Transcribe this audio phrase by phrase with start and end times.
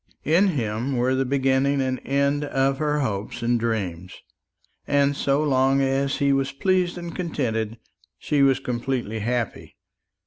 [0.25, 4.23] In him were the beginning and end of her hopes and dreams;
[4.87, 7.77] and so long as he was pleased and contented,
[8.17, 9.77] she was completely happy.